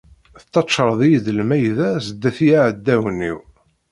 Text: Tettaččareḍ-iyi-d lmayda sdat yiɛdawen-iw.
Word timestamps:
Tettaččareḍ-iyi-d 0.39 1.27
lmayda 1.37 1.89
sdat 2.05 2.37
yiɛdawen-iw. 2.45 3.39